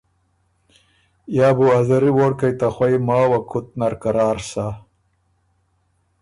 [1.37, 4.67] یا بو ا زری ووړکئ ته خوئ ماوه کُت نر قرار سۀ۔